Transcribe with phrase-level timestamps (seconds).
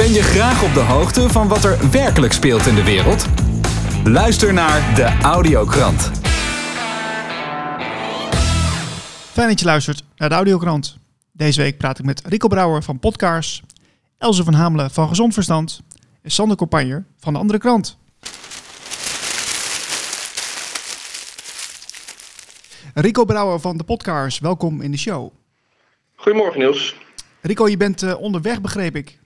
[0.00, 3.26] Ben je graag op de hoogte van wat er werkelijk speelt in de wereld?
[4.04, 6.10] Luister naar de Audiokrant.
[9.32, 10.96] Fijn dat je luistert naar de Audiokrant.
[11.32, 13.62] Deze week praat ik met Rico Brouwer van Podcasts,
[14.18, 15.82] Elze van Hamelen van Gezond Verstand
[16.22, 17.98] en Sander Compagner van de Andere Krant.
[22.94, 25.32] Rico Brouwer van de Podcasts, welkom in de show.
[26.14, 26.94] Goedemorgen Niels.
[27.40, 29.19] Rico, je bent uh, onderweg, begreep ik.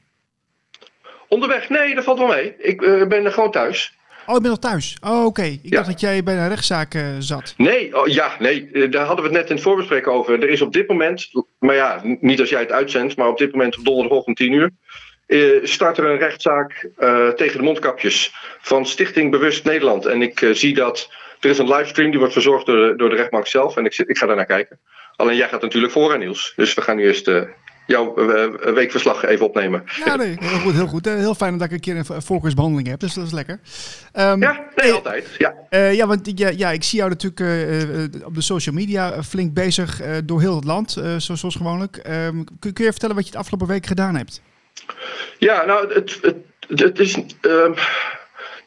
[1.29, 1.69] Onderweg?
[1.69, 2.55] Nee, dat valt wel mee.
[2.59, 3.99] Ik uh, ben gewoon thuis.
[4.27, 4.97] Oh, je bent nog thuis?
[5.01, 5.27] Oh, oké.
[5.27, 5.51] Okay.
[5.63, 5.77] Ik ja.
[5.77, 7.55] dacht dat jij bij een rechtszaak uh, zat.
[7.57, 8.89] Nee, oh, ja, nee.
[8.89, 10.43] Daar hadden we het net in het voorbesprek over.
[10.43, 13.53] Er is op dit moment, maar ja, niet als jij het uitzendt, maar op dit
[13.53, 14.71] moment op donderdagochtend 10 uur,
[15.27, 16.89] uh, start er een rechtszaak
[17.37, 20.07] tegen de mondkapjes van Stichting Bewust Nederland.
[20.07, 21.11] En ik zie dat
[21.41, 23.77] er is een livestream die wordt verzorgd door de, door de rechtbank zelf.
[23.77, 24.81] En ik, ik ga daar naar kijken.
[25.17, 26.53] Alleen jij gaat natuurlijk voor, Niels.
[26.57, 27.29] Dus we gaan nu eerst
[27.87, 29.83] jouw uh, weekverslag even opnemen.
[30.05, 31.05] Ja, nee, heel goed, heel goed.
[31.05, 33.61] Heel fijn dat ik een keer een voorkeursbehandeling heb, dus dat is lekker.
[34.13, 35.29] Um, ja, nee, altijd.
[35.39, 39.23] Ja, uh, ja want ja, ja, ik zie jou natuurlijk uh, op de social media
[39.23, 41.97] flink bezig door heel het land, zoals, gewoonlijk.
[41.97, 44.43] Um, kun, kun, je vertellen wat je het afgelopen week gedaan hebt?
[45.39, 46.37] Ja, nou, het, het,
[46.81, 47.15] het is...
[47.41, 47.73] Ehm,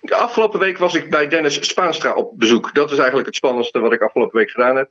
[0.01, 2.73] de afgelopen week was ik bij Dennis Spaanstra op bezoek.
[2.73, 4.89] Dat is eigenlijk het spannendste wat ik afgelopen week gedaan heb.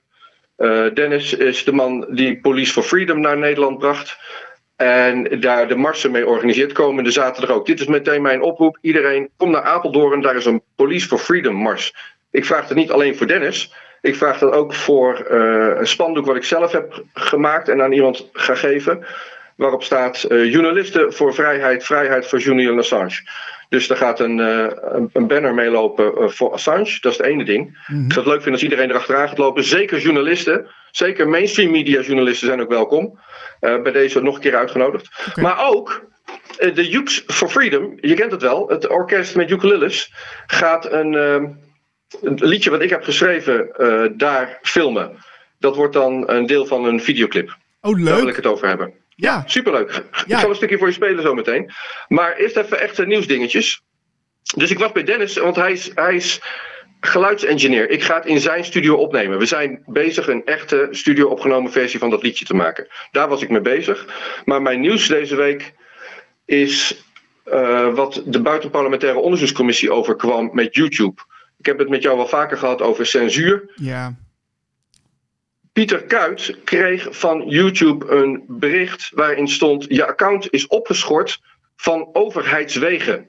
[0.59, 4.19] Uh, Dennis is de man die Police for Freedom naar Nederland bracht.
[4.77, 7.67] En daar de marsen mee organiseert komende zaterdag ook.
[7.67, 8.79] Dit is meteen mijn oproep.
[8.81, 10.21] Iedereen, kom naar Apeldoorn.
[10.21, 11.95] Daar is een Police for Freedom mars.
[12.31, 13.75] Ik vraag het niet alleen voor Dennis.
[14.01, 17.93] Ik vraag dat ook voor uh, een spandoek wat ik zelf heb gemaakt en aan
[17.93, 19.05] iemand ga geven.
[19.57, 23.29] Waarop staat uh, journalisten voor vrijheid, vrijheid voor Julian Assange.
[23.69, 24.67] Dus er gaat een, uh,
[25.13, 26.99] een banner meelopen uh, voor Assange.
[27.01, 27.65] Dat is het ene ding.
[27.87, 28.05] Mm-hmm.
[28.05, 29.65] Ik zou het leuk vinden als iedereen erachteraan gaat lopen.
[29.65, 30.67] Zeker journalisten.
[30.91, 33.19] Zeker mainstream media journalisten zijn ook welkom.
[33.61, 35.11] Uh, bij deze nog een keer uitgenodigd.
[35.29, 35.45] Okay.
[35.45, 36.05] Maar ook
[36.57, 37.99] de Ukes for Freedom.
[38.01, 38.69] Je kent het wel.
[38.69, 40.13] Het orkest met ukuleles
[40.47, 41.59] gaat een, een
[42.23, 43.71] liedje wat ik heb geschreven
[44.17, 45.17] daar filmen.
[45.59, 47.57] Dat wordt dan een deel van een videoclip.
[47.81, 48.07] Oh, leuk.
[48.07, 48.95] Daar wil ik het over hebben.
[49.17, 49.43] Ja.
[49.47, 49.91] Superleuk.
[50.27, 50.35] Ja.
[50.35, 51.73] Ik zal een stukje voor je spelen zometeen.
[52.09, 53.83] Maar eerst even echt nieuwsdingetjes.
[54.57, 56.41] Dus ik was bij Dennis, want hij is, hij is
[57.01, 57.91] geluidsengineer.
[57.91, 59.39] Ik ga het in zijn studio opnemen.
[59.39, 62.89] We zijn bezig een echte studio opgenomen versie van dat liedje te maken.
[63.11, 64.07] Daar was ik mee bezig.
[64.45, 65.75] Maar mijn nieuws deze week
[66.45, 67.05] is
[67.47, 71.23] uh, wat de buitenparlementaire onderzoekscommissie overkwam met YouTube.
[71.59, 73.71] Ik heb het met jou wel vaker gehad over censuur.
[73.75, 74.15] Ja.
[75.77, 81.41] Pieter Kuit kreeg van YouTube een bericht waarin stond: je account is opgeschort
[81.77, 83.29] van overheidswegen.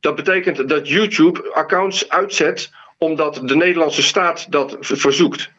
[0.00, 5.50] Dat betekent dat YouTube accounts uitzet omdat de Nederlandse staat dat verzoekt.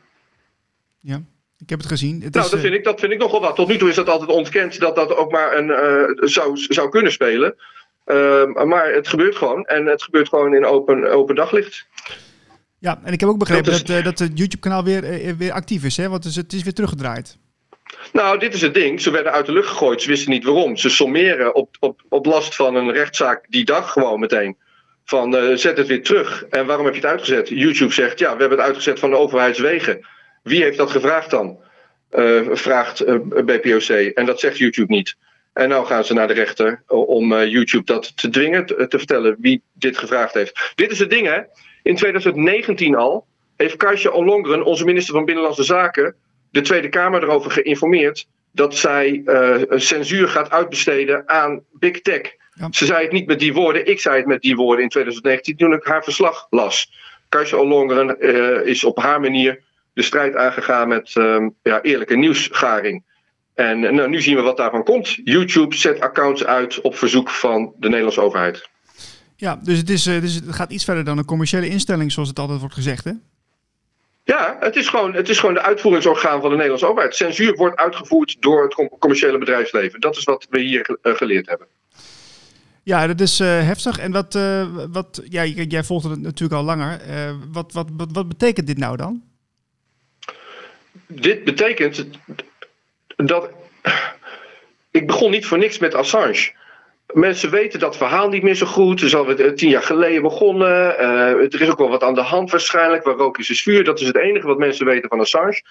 [0.99, 1.21] Ja,
[1.59, 2.21] ik heb het gezien.
[2.21, 3.55] Het nou, is, dat, vind ik, dat vind ik nogal wat.
[3.55, 6.89] Tot nu toe is dat altijd ontkend dat dat ook maar een, uh, zou, zou
[6.89, 7.55] kunnen spelen.
[8.05, 9.65] Uh, maar het gebeurt gewoon.
[9.65, 11.87] En het gebeurt gewoon in open, open daglicht.
[12.83, 13.83] Ja, en ik heb ook begrepen dat, is...
[13.83, 16.09] dat, dat, het YouTube-kanaal weer, weer actief is, hè?
[16.09, 17.37] want het is, het is weer teruggedraaid.
[18.13, 19.01] Nou, dit is het ding.
[19.01, 20.01] Ze werden uit de lucht gegooid.
[20.01, 20.77] Ze wisten niet waarom.
[20.77, 24.57] Ze sommeren op, op, op last van een rechtszaak die dag gewoon meteen.
[25.05, 26.45] Van uh, zet het weer terug.
[26.49, 27.49] En waarom heb je het uitgezet?
[27.49, 30.07] YouTube zegt ja, we hebben het uitgezet van de overheidswegen.
[30.43, 31.59] Wie heeft dat gevraagd dan?
[32.11, 33.15] Uh, vraagt uh,
[33.45, 33.89] BPOC.
[33.89, 35.15] En dat zegt YouTube niet.
[35.53, 39.35] En nou gaan ze naar de rechter om YouTube dat te dwingen, te, te vertellen
[39.39, 40.71] wie dit gevraagd heeft.
[40.75, 41.41] Dit is het ding, hè?
[41.83, 46.15] In 2019 al heeft Kajsa Ollongren, onze minister van Binnenlandse Zaken,
[46.51, 52.21] de Tweede Kamer erover geïnformeerd dat zij uh, censuur gaat uitbesteden aan Big Tech.
[52.53, 52.67] Ja.
[52.71, 55.57] Ze zei het niet met die woorden, ik zei het met die woorden in 2019
[55.57, 56.91] toen ik haar verslag las.
[57.29, 59.63] Kajsa Ollongren uh, is op haar manier
[59.93, 63.03] de strijd aangegaan met um, ja, eerlijke nieuwsgaring.
[63.55, 65.19] En nou, nu zien we wat daarvan komt.
[65.23, 68.69] YouTube zet accounts uit op verzoek van de Nederlandse overheid.
[69.35, 72.39] Ja, dus het, is, dus het gaat iets verder dan een commerciële instelling, zoals het
[72.39, 73.11] altijd wordt gezegd, hè?
[74.25, 77.15] Ja, het is, gewoon, het is gewoon de uitvoeringsorgaan van de Nederlandse overheid.
[77.15, 79.99] Censuur wordt uitgevoerd door het commerciële bedrijfsleven.
[79.99, 81.67] Dat is wat we hier uh, geleerd hebben.
[82.83, 83.97] Ja, dat is uh, heftig.
[83.97, 87.01] En wat, uh, wat ja, jij volgt het natuurlijk al langer.
[87.51, 89.23] wat, wat, wat, wat betekent dit nou dan?
[91.07, 92.07] Dit betekent
[93.15, 93.49] dat.
[94.91, 96.51] Ik begon niet voor niks met Assange.
[97.13, 98.99] Mensen weten dat verhaal niet meer zo goed.
[98.99, 100.95] Het is alweer tien jaar geleden begonnen.
[100.99, 103.03] Uh, er is ook wel wat aan de hand waarschijnlijk.
[103.03, 103.83] Waar rook is, is vuur.
[103.83, 105.61] Dat is het enige wat mensen weten van Assange.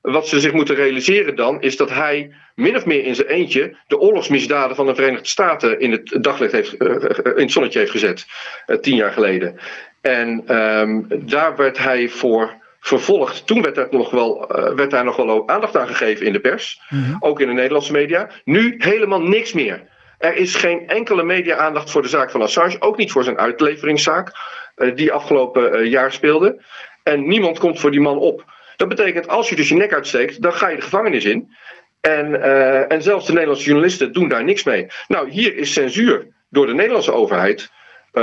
[0.00, 3.76] Wat ze zich moeten realiseren dan, is dat hij min of meer in zijn eentje
[3.86, 6.88] de oorlogsmisdaden van de Verenigde Staten in het daglicht heeft, uh,
[7.24, 8.26] in het zonnetje heeft gezet.
[8.66, 9.58] Uh, tien jaar geleden.
[10.00, 13.46] En um, daar werd hij voor vervolgd.
[13.46, 14.46] Toen werd, er nog wel,
[14.76, 16.80] werd daar nog wel aandacht aan gegeven in de pers.
[16.88, 17.16] Mm -hmm.
[17.20, 18.30] Ook in de Nederlandse media.
[18.44, 19.92] Nu helemaal niks meer.
[20.24, 24.32] Er is geen enkele media-aandacht voor de zaak van Assange, ook niet voor zijn uitleveringszaak,
[24.76, 26.62] uh, die afgelopen uh, jaar speelde.
[27.02, 28.44] En niemand komt voor die man op.
[28.76, 31.54] Dat betekent, als je dus je nek uitsteekt, dan ga je de gevangenis in.
[32.00, 34.86] En, uh, en zelfs de Nederlandse journalisten doen daar niks mee.
[35.08, 37.70] Nou, hier is censuur door de Nederlandse overheid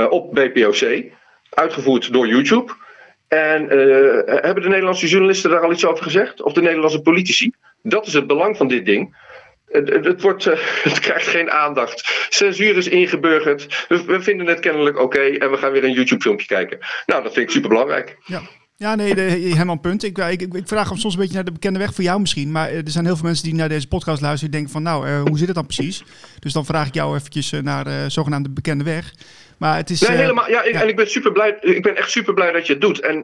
[0.08, 1.04] op BPOC,
[1.50, 2.72] uitgevoerd door YouTube.
[3.28, 3.68] En
[4.26, 6.42] hebben de Nederlandse journalisten daar al iets over gezegd?
[6.42, 7.52] Of de Nederlandse politici?
[7.82, 9.16] Dat is het belang van dit ding.
[9.66, 10.54] Het, wordt, uh,
[10.90, 12.26] het krijgt geen aandacht.
[12.28, 13.86] Censuur is ingeburgerd.
[13.88, 16.78] We, we vinden het kennelijk oké okay en we gaan weer een YouTube-filmpje kijken.
[17.06, 18.16] Nou, dat vind ik super belangrijk.
[18.24, 18.42] Ja.
[18.76, 20.02] Ja, nee, helemaal een punt.
[20.02, 22.52] Ik, ik, ik, vraag hem soms een beetje naar de bekende weg voor jou misschien.
[22.52, 24.50] Maar er zijn heel veel mensen die naar deze podcast luisteren.
[24.50, 26.04] Die denken van, nou, uh, hoe zit het dan precies?
[26.38, 29.12] Dus dan vraag ik jou eventjes naar de uh, zogenaamde bekende weg.
[29.58, 30.00] Maar het is...
[30.00, 30.50] Nee, helemaal.
[30.50, 31.56] Ja, ja, en ik ben super blij.
[31.60, 33.00] Ik ben echt super blij dat je het doet.
[33.00, 33.22] En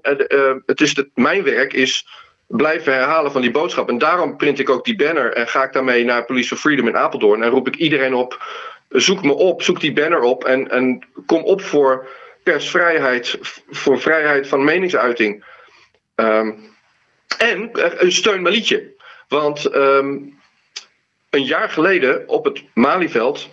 [0.67, 2.07] het is de, mijn werk is
[2.49, 3.89] blijven herhalen van die boodschap.
[3.89, 6.89] En daarom print ik ook die banner en ga ik daarmee naar Police for Freedom
[6.89, 7.43] in Apeldoorn.
[7.43, 8.45] En roep ik iedereen op,
[8.89, 12.09] zoek me op, zoek die banner op en, en kom op voor
[12.43, 13.39] persvrijheid,
[13.71, 15.45] voor vrijheid van meningsuiting.
[16.15, 16.77] Um,
[17.39, 18.95] en uh, steun mijn liedje.
[19.29, 20.39] Want um,
[21.31, 23.49] een jaar geleden op het Malieveld,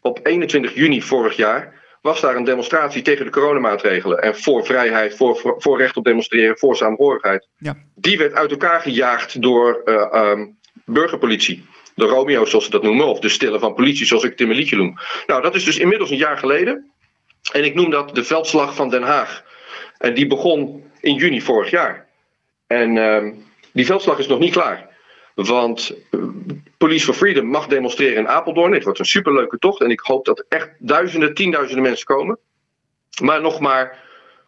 [0.00, 1.75] op 21 juni vorig jaar,
[2.06, 4.18] was daar een demonstratie tegen de coronamaatregelen.
[4.18, 7.48] En voor vrijheid, voor, voor, recht op demonstreren, voor saamhorigheid.
[7.58, 7.76] Ja.
[7.94, 11.64] Die werd uit elkaar gejaagd door uh, um, burgerpolitie.
[11.94, 14.46] De Romeo's, zoals ze dat noemen, of de stillen van politie, zoals ik het in
[14.46, 14.98] mijn liedje noem.
[15.26, 16.90] Nou, dat is dus inmiddels een jaar geleden.
[17.52, 19.44] En ik noem dat de veldslag van Den Haag.
[19.98, 22.06] En die begon in juni vorig jaar.
[22.66, 23.32] En uh,
[23.72, 24.85] die veldslag is nog niet klaar.
[25.36, 25.94] Want
[26.76, 28.72] Police for Freedom mag demonstreren in Apeldoorn.
[28.72, 32.38] Het wordt een superleuke tocht en ik hoop dat echt duizenden, tienduizenden mensen komen.
[33.22, 33.98] Maar nog maar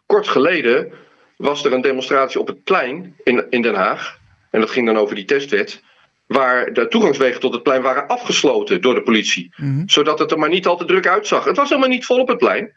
[0.05, 0.93] kort geleden
[1.35, 4.19] was er een demonstratie op het plein in, in Den Haag.
[4.51, 5.83] En dat ging dan over die testwet.
[6.25, 9.53] Waar de toegangswegen tot het plein waren afgesloten door de politie.
[9.55, 9.89] Mm-hmm.
[9.89, 11.43] Zodat het er maar niet al te druk uitzag.
[11.43, 12.73] Het was helemaal niet vol op het plein.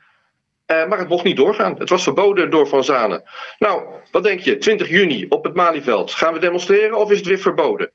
[0.67, 1.79] Uh, maar het mocht niet doorgaan.
[1.79, 3.23] Het was verboden door Van Zanen.
[3.59, 4.59] Nou, wat denk je?
[4.59, 6.12] 20 juni op het Malieveld.
[6.12, 7.91] Gaan we demonstreren of is het weer verboden?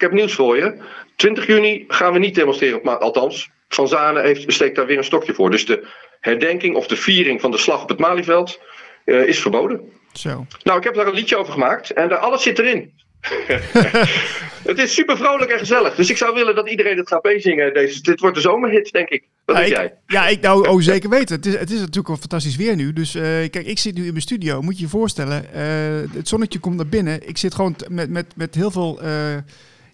[0.00, 0.74] Ik heb nieuws voor je.
[1.16, 2.80] 20 juni gaan we niet demonstreren.
[2.82, 5.50] Maar althans, Van Zanen heeft, steekt daar weer een stokje voor.
[5.50, 5.86] Dus de
[6.20, 8.60] herdenking of de viering van de slag op het Malieveld
[9.04, 9.80] uh, is verboden.
[10.12, 10.46] Zo.
[10.62, 11.90] Nou, ik heb daar een liedje over gemaakt.
[11.90, 12.92] En daar, alles zit erin.
[14.70, 15.94] het is super vrolijk en gezellig.
[15.94, 17.74] Dus ik zou willen dat iedereen het gaat meezingen.
[17.74, 19.24] Deze, dit wordt de zomerhit, denk ik.
[19.44, 19.94] Wat ja, denk ik, jij?
[20.06, 21.36] Ja, ik nou oh, zeker weten.
[21.36, 22.92] Het is, het is natuurlijk wel fantastisch weer nu.
[22.92, 24.62] Dus uh, kijk, ik zit nu in mijn studio.
[24.62, 25.44] Moet je je voorstellen.
[25.54, 27.28] Uh, het zonnetje komt naar binnen.
[27.28, 29.36] Ik zit gewoon met, met, met heel veel uh,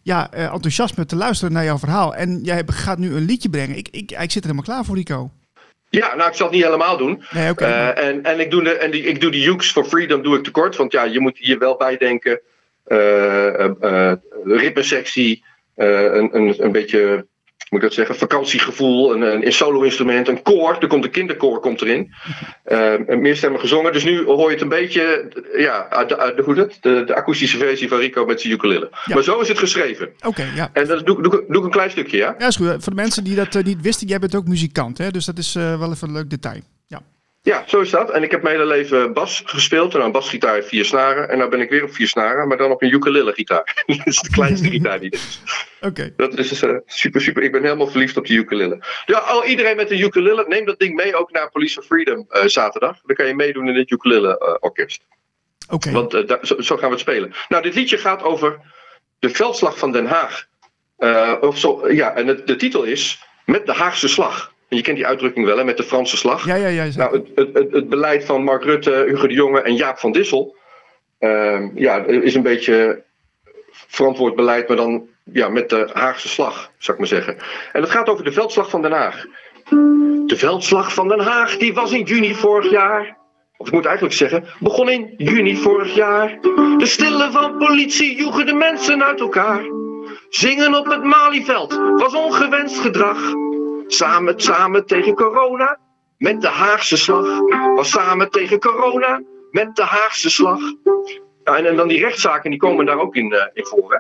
[0.07, 2.15] ja, enthousiasme te luisteren naar jouw verhaal.
[2.15, 3.77] En jij gaat nu een liedje brengen.
[3.77, 5.31] Ik, ik, ik zit er helemaal klaar voor, Rico.
[5.89, 7.25] Ja, nou, ik zal het niet helemaal doen.
[7.31, 9.85] Nee, okay, uh, en, en ik doe de, en die, ik doe de Ukes for
[9.85, 10.77] Freedom doe ik tekort.
[10.77, 12.41] Want ja, je moet hier wel bij denken.
[12.87, 14.13] Uh, uh,
[14.45, 15.45] ritmesectie,
[15.75, 17.27] een, een, een beetje,
[17.69, 20.77] moet ik dat zeggen, vakantiegevoel, een, een solo-instrument, een koor.
[20.81, 22.15] Er komt een kinderkoor komt erin.
[23.07, 23.93] een meerstemmig gezongen.
[23.93, 26.79] Dus nu hoor je het een beetje, ja, de, de, hoe dat?
[26.81, 28.89] De, de akoestische versie van Rico met zijn ukulele.
[29.05, 29.15] Ja.
[29.15, 30.07] Maar zo is het geschreven.
[30.07, 30.71] Oké, okay, ja.
[30.73, 32.35] En dat doe, doe, doe ik een klein stukje, ja?
[32.39, 32.67] Ja, is goed.
[32.69, 35.11] Voor de mensen die dat niet wisten, jij bent ook muzikant, hè?
[35.11, 36.61] Dus dat is wel even een leuk detail.
[37.47, 37.65] Ja.
[37.67, 38.11] Zo is dat.
[38.11, 39.95] En ik heb mijn hele leven bas gespeeld.
[39.95, 41.29] En een basgitaar vier snaren.
[41.29, 43.83] En nou ben ik weer op vier snaren, maar dan op een ukulele gitaar.
[43.87, 45.41] dat is de kleinste gitaar die er is.
[45.77, 45.87] Oké.
[45.87, 46.13] Okay.
[46.17, 47.43] Dat is uh, super, super.
[47.43, 48.79] Ik ben helemaal verliefd op de ukulele.
[49.05, 52.27] Ja, al iedereen met een ukulele, neem dat ding mee ook naar Police of Freedom
[52.31, 53.01] uh, zaterdag.
[53.05, 55.07] Dan kan je meedoen in het ukulele uh, orkest.
[55.69, 55.75] Oké.
[55.75, 55.93] Okay.
[55.93, 57.33] Want daar, zo, zo, gaan we het spelen.
[57.49, 58.61] Nou, dit liedje gaat over
[59.19, 60.47] de veldslag van Den Haag.
[61.41, 64.55] Of zo, ja, en het, de titel is Met de Haagse Slag.
[64.69, 66.47] Je kent die uitdrukking wel, hè, met de Franse slag.
[66.47, 66.89] Ja, ja, ja.
[66.97, 70.57] Nou, het, het, het, beleid van Mark Rutte, Hugo de Jonge en Jaap van Dissel...
[71.21, 73.03] Uh, ja, is een beetje
[73.71, 77.37] verantwoord beleid, maar dan ja, met de Haagse slag, zou ik maar zeggen.
[77.73, 79.25] En het gaat over de veldslag van Den Haag.
[80.27, 83.17] De veldslag van Den Haag, die was in juni vorig jaar.
[83.57, 86.39] Of ik moet eigenlijk zeggen, begon in juni vorig jaar.
[86.79, 89.65] De stillen van politie joegen de mensen uit elkaar.
[90.29, 93.19] Zingen op het Malieveld was ongewenst gedrag.
[93.87, 95.79] Samen, samen tegen corona,
[96.19, 97.41] met de Haagse slag.
[97.75, 100.61] Was samen tegen corona, met de Haagse slag.
[101.45, 103.93] En, dan die rechtszaken, die komen daar ook in, uh, in voor.
[103.93, 103.99] Hè?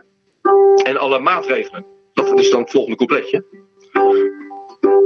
[0.82, 1.86] En alle maatregelen.
[2.12, 3.44] Dat is dan het volgende coupletje.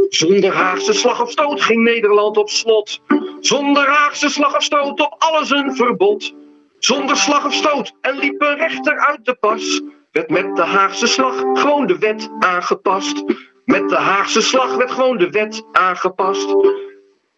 [0.09, 3.01] Zonder Haagse slag of stoot ging Nederland op slot.
[3.41, 6.35] Zonder Haagse slag of stoot op alles een verbod.
[6.79, 9.83] Zonder slag of stoot en liep een rechter uit de pas.
[10.13, 13.25] Werd met de Haagse slag gewoon de wet aangepast.
[13.71, 16.49] Met de Haagse slag werd gewoon de wet aangepast.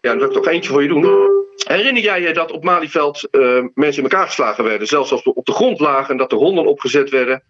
[0.00, 1.30] Ja, dan wil ik toch eentje voor je doen.
[1.66, 4.86] Herinner jij je dat op Malieveld uh, mensen in elkaar geslagen werden?
[4.86, 7.42] Zelfs als we op de grond lagen en dat er honden opgezet werden.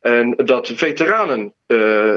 [0.00, 2.16] En dat veteranen uh,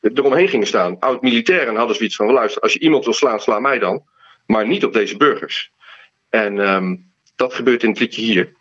[0.00, 0.96] eromheen gingen staan.
[0.98, 4.02] Oud-militairen hadden zoiets van: luister, als je iemand wil slaan, sla mij dan.
[4.46, 5.72] Maar niet op deze burgers.
[6.30, 6.96] En ehm,
[7.36, 8.52] dat gebeurt in het liedje hier.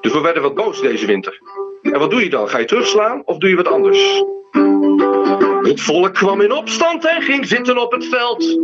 [0.00, 1.40] Dus we werden wat boos deze winter.
[1.82, 2.48] En wat doe je dan?
[2.48, 4.24] Ga je terugslaan of doe je wat anders?
[5.64, 8.58] Het volk kwam in opstand en ging zitten op het veld.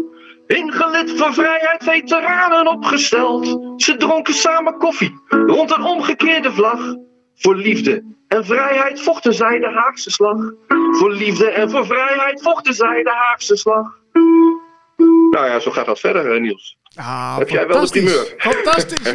[0.46, 3.72] Ingelid voor vrijheid, veteranen opgesteld.
[3.82, 6.80] Ze dronken samen koffie rond een omgekeerde vlag.
[7.34, 10.36] Voor liefde en vrijheid vochten zij de Haagse slag.
[10.92, 13.98] Voor liefde en voor vrijheid vochten zij de Haagse slag.
[15.30, 16.76] Nou ja, zo gaat dat verder, eh, Niels.
[16.94, 18.02] Ah, Heb jij wel de fantastisch.
[18.02, 18.34] primeur?
[18.38, 19.14] Fantastisch.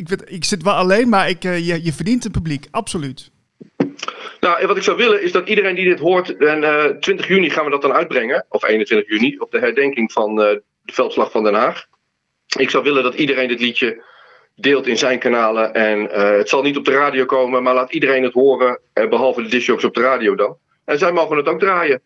[0.00, 2.66] ik, weet, ik zit wel alleen, maar ik, eh, je, je verdient een publiek.
[2.70, 3.30] Absoluut.
[4.40, 7.28] Nou, en wat ik zou willen is dat iedereen die dit hoort, en eh 20
[7.28, 10.92] juni gaan we dat dan uitbrengen, of 21 juni, op de herdenking van eh, de
[10.92, 11.86] veldslag van Den Haag.
[12.56, 14.02] Ik zou willen dat iedereen dit liedje
[14.54, 15.74] deelt in zijn kanalen.
[15.74, 19.08] En eh, het zal niet op de radio komen, maar laat iedereen het horen, eh,
[19.08, 20.56] behalve de disjocks op de radio dan.
[20.84, 22.00] En zij mogen het ook draaien.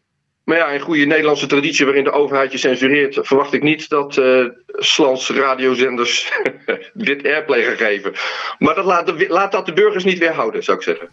[0.44, 4.18] Maar ja, in goede Nederlandse traditie waarin de overheid je censureert, verwacht ik niet dat
[4.18, 6.32] eh Slans radiozenders
[6.94, 8.12] dit airplay gaan geven.
[8.58, 11.08] Maar dat laat, de, laat dat de burgers niet weerhouden, zou ik zeggen.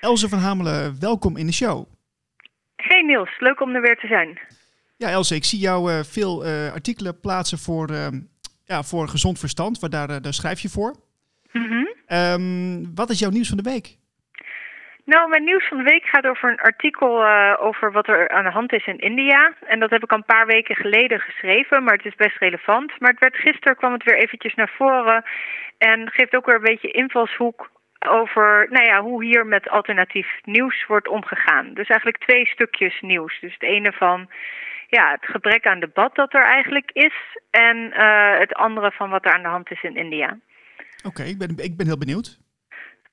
[0.00, 1.86] Elze van Hamelen, welkom in de show.
[2.76, 4.38] Hey Niels, leuk om er weer te zijn.
[4.96, 8.16] Ja, Elze, ik zie jou eh, veel eh, artikelen plaatsen voor, ehm,
[8.64, 9.80] ja, voor gezond verstand.
[9.80, 10.94] Waar daar, eh, daar schrijf je voor.
[11.52, 11.84] Mhm.
[12.06, 13.96] Ehm, wat is jouw nieuws van de week?
[15.04, 17.26] Nou, mijn nieuws van de week gaat over een artikel
[17.58, 19.54] over wat er aan de hand is in India.
[19.66, 23.00] En dat heb ik al een paar weken geleden geschreven, maar het is best relevant.
[23.00, 25.24] Maar het werd, gisteren kwam het weer eventjes naar voren
[25.78, 27.70] en geeft ook weer een beetje invalshoek
[28.08, 31.74] over nou ja, hoe hier met alternatief nieuws wordt omgegaan.
[31.74, 33.40] Dus eigenlijk twee stukjes nieuws.
[33.40, 34.28] Dus het ene van
[34.88, 39.24] ja, het gebrek aan debat dat er eigenlijk is en eh, het andere van wat
[39.24, 40.38] er aan de hand is in India.
[41.06, 42.38] Oké, ik, ben, ik ben heel benieuwd.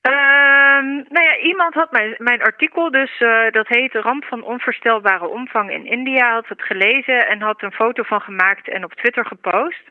[0.00, 5.28] Ehm, nou ja, iemand had mijn, mijn artikel, dus eh, dat heet Ramp van onvoorstelbare
[5.28, 9.26] omvang in India, had het gelezen en had een foto van gemaakt en op Twitter
[9.26, 9.82] gepost.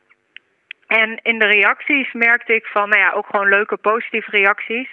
[0.88, 4.90] En in de reacties merkte ik van, nou ja, ook gewoon leuke positieve reacties.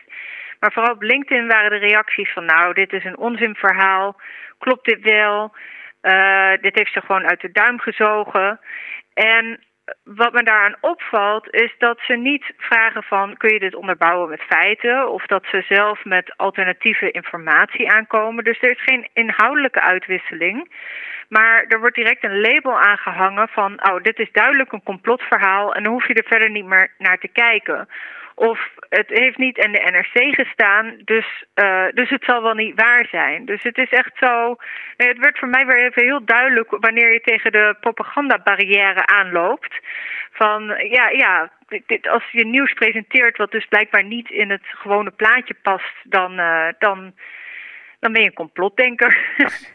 [0.60, 4.20] Maar vooral op LinkedIn waren de reacties van, nou, dit is een onzinverhaal,
[4.58, 5.54] klopt dit wel?
[6.00, 8.60] Eh, dit heeft ze gewoon uit de duim gezogen.
[9.14, 9.64] En
[10.04, 14.40] wat me daaraan opvalt is dat ze niet vragen van kun je dit onderbouwen met
[14.40, 18.44] feiten of dat ze zelf met alternatieve informatie aankomen.
[18.44, 20.70] Dus er is geen inhoudelijke uitwisseling.
[21.28, 25.82] Maar er wordt direct een label aangehangen van oh, dit is duidelijk een complotverhaal en
[25.82, 27.88] dan hoef je er verder niet meer naar te kijken.
[28.34, 32.80] Of het heeft niet in de NRC gestaan, dus, uh, dus het zal wel niet
[32.80, 33.44] waar zijn.
[33.44, 34.56] Dus het is echt zo.
[34.96, 39.80] Het werd voor mij weer even heel duidelijk wanneer je tegen de propagandabarrière aanloopt.
[40.32, 41.50] Van ja, ja,
[41.86, 46.32] dit, als je nieuws presenteert wat dus blijkbaar niet in het gewone plaatje past, dan,
[46.40, 47.12] uh, dan,
[48.00, 49.18] dan ben je een complotdenker.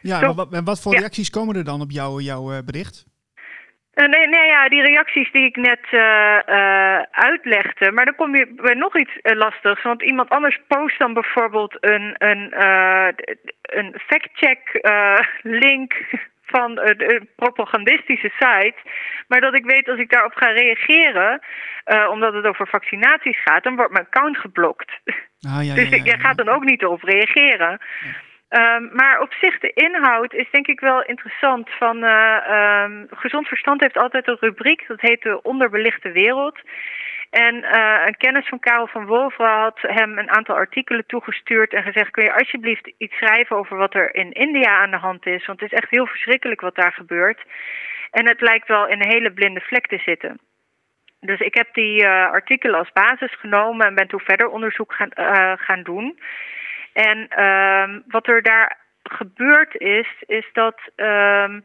[0.01, 3.08] Ja, maar wat, en wat voor reacties komen er dan op jouw, jouw uh, bericht?
[3.93, 6.01] Uh, nee, nee, ja, die reacties die ik net uh,
[6.47, 7.91] uh, uitlegde.
[7.91, 9.83] Maar dan kom je bij nog iets lastigs.
[9.83, 12.53] Want iemand anders post dan bijvoorbeeld een, een,
[13.61, 14.79] een fact-check
[15.41, 15.93] link
[16.45, 18.75] van een propagandistische site.
[19.27, 21.41] Maar dat ik weet als ik daarop ga reageren,
[22.11, 24.91] omdat het over vaccinaties gaat, dan wordt mijn account geblokt.
[25.47, 27.79] Ah, ja, dus ja, jij gaat dan ook niet erop reageren.
[28.49, 31.69] Um, maar op zich de inhoud is denk ik wel interessant.
[31.69, 36.59] Van, uh, um, Gezond Verstand heeft altijd een rubriek, dat heet de onderbelichte wereld.
[37.29, 41.83] En uh, een kennis van Karel van Wolven had hem een aantal artikelen toegestuurd en
[41.83, 45.45] gezegd: kun je alsjeblieft iets schrijven over wat er in India aan de hand is?
[45.45, 47.41] Want het is echt heel verschrikkelijk wat daar gebeurt.
[48.11, 50.39] En het lijkt wel in een hele blinde vlek te zitten.
[51.19, 55.11] Dus ik heb die uh, artikelen als basis genomen en ben toen verder onderzoek gaan,
[55.59, 56.19] gaan doen.
[56.93, 61.63] En um, wat er daar gebeurd is, is dat um,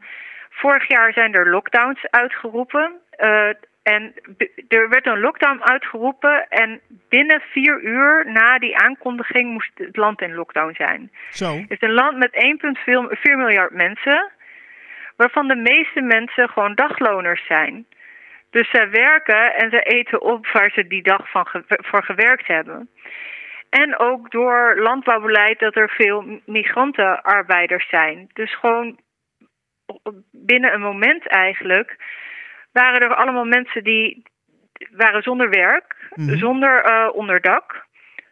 [0.50, 2.92] vorig jaar zijn er lockdowns uitgeroepen.
[3.18, 3.48] Uh,
[3.82, 4.14] en
[4.68, 10.20] er werd een lockdown uitgeroepen en binnen vier uur na die aankondiging moest het land
[10.20, 11.10] in lockdown zijn.
[11.30, 11.56] Zo.
[11.56, 12.30] Het is een land met
[13.22, 14.30] 1,4 miljard mensen,
[15.16, 17.86] waarvan de meeste mensen gewoon dagloners zijn.
[18.50, 22.46] Dus zij werken en ze eten op waar ze die dag van ge voor gewerkt
[22.46, 22.88] hebben.
[23.80, 28.30] En ook door landbouwbeleid dat er veel migrantenarbeiders zijn.
[28.32, 28.98] Dus gewoon
[30.32, 31.96] binnen een moment eigenlijk
[32.72, 34.22] waren er allemaal mensen die
[34.90, 36.36] waren zonder werk, mm -hmm.
[36.36, 37.86] zonder uh, onderdak,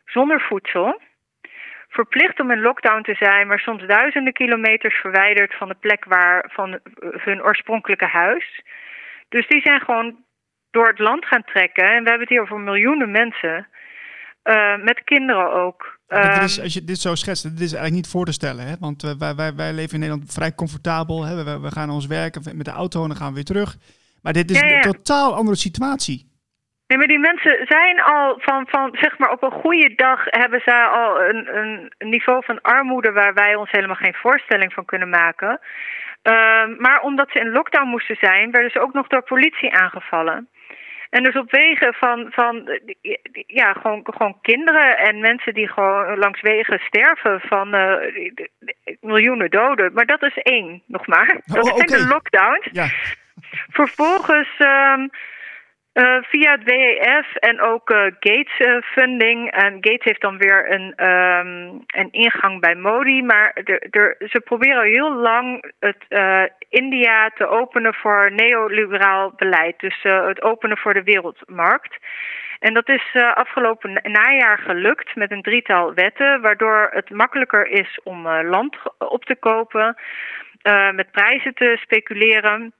[0.04, 1.00] zonder voedsel.
[1.88, 6.50] Verplicht om in lockdown te zijn, maar soms duizenden kilometers verwijderd van de plek waar
[6.52, 8.62] van hun oorspronkelijke huis.
[9.28, 10.16] Dus die zijn gewoon
[10.70, 11.84] door het land gaan trekken.
[11.84, 13.66] En we hebben het hier over miljoenen mensen
[14.82, 15.98] met kinderen ook.
[16.08, 18.32] Ja, dit is, ehm, als je dit zo schetst, dit is eigenlijk niet voor te
[18.32, 18.66] stellen.
[18.66, 18.74] Hè?
[18.80, 21.24] Want wij, wij, wij leven in Nederland vrij comfortabel.
[21.24, 21.44] Hè?
[21.44, 23.76] We, we gaan ons werken met de auto en dan gaan we weer terug.
[24.22, 26.30] Maar dit is een totaal andere situatie.
[26.86, 30.60] Nee, maar die mensen zijn al van, van zeg maar op een goede dag hebben
[30.64, 35.08] zij al een, een niveau van armoede waar wij ons helemaal geen voorstelling van kunnen
[35.08, 35.60] maken.
[36.22, 40.48] Ehm, maar omdat ze in lockdown moesten zijn, werden ze ook nog door politie aangevallen.
[41.12, 42.80] En dus op wegen van, van
[43.46, 47.96] ja, gewoon, gewoon kinderen en mensen die gewoon langs wegen sterven van uh,
[49.00, 49.92] miljoenen doden.
[49.92, 51.40] Maar dat is één, nog maar.
[51.44, 52.68] Dat oh, zijn de lockdowns.
[52.72, 52.86] Ja.
[53.78, 55.10] Vervolgens um,
[55.94, 59.50] uh, via het WEF en ook uh, Gates uh, funding.
[59.50, 63.22] En Gates heeft dan weer een, um, een ingang bij Modi.
[63.22, 66.04] Maar de, ze proberen heel lang het
[66.68, 69.78] India te openen voor neoliberaal beleid.
[69.78, 71.96] Dus het openen voor de wereldmarkt.
[72.58, 78.28] En dat is afgelopen najaar gelukt met een drietal wetten, waardoor het makkelijker is om
[78.28, 79.96] land op te kopen,
[80.92, 82.72] met prijzen te speculeren.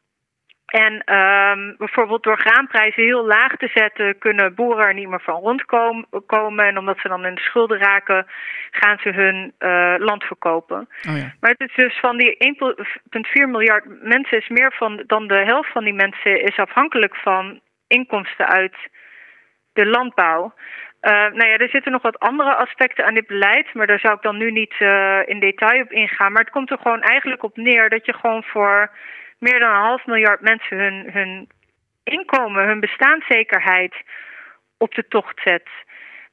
[0.73, 5.41] En um, bijvoorbeeld door graanprijzen heel laag te zetten, kunnen boeren er niet meer van
[5.41, 6.67] rondkomen.
[6.67, 8.26] En omdat ze dan in de schulden raken,
[8.71, 10.88] gaan ze hun uh, land verkopen.
[11.09, 11.33] Oh ja.
[11.41, 12.37] Maar het is dus van die
[13.45, 17.61] 1,4 miljard mensen, is meer van, dan de helft van die mensen is afhankelijk van
[17.87, 18.76] inkomsten uit
[19.73, 20.55] de landbouw.
[21.02, 24.14] Uh, nou ja, er zitten nog wat andere aspecten aan dit beleid, maar daar zou
[24.14, 26.33] ik dan nu niet uh, in detail op ingaan.
[26.33, 28.91] Maar het komt er gewoon eigenlijk op neer dat je gewoon voor
[29.42, 31.49] meer dan een half miljard mensen hun, hun
[32.04, 33.94] inkomen, hun bestaanszekerheid
[34.78, 35.68] op de tocht zet.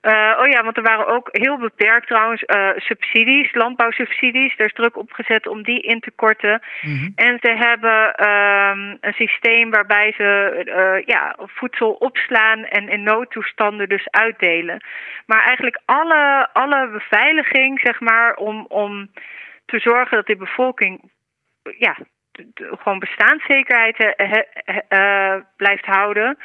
[0.02, 4.54] Uh, oh ja, want er waren ook heel beperkt trouwens uh, subsidies, landbouwsubsidies.
[4.58, 6.62] Er is druk op gezet om die in te korten.
[6.82, 7.10] Mhm.
[7.16, 13.90] En ze hebben um, een systeem waarbij ze uh, ja, voedsel opslaan en in noodtoestanden
[13.90, 14.84] dus uitdelen.
[15.26, 19.10] Maar eigenlijk alle, alle beveiliging, zeg maar, om, om
[19.66, 21.12] te zorgen dat die bevolking
[21.78, 21.98] ja,
[22.54, 24.16] gewoon bestaanszekerheid
[24.90, 26.38] uh, blijft houden,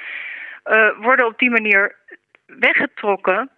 [0.64, 1.96] uh, worden op die manier
[2.46, 3.50] weggetrokken.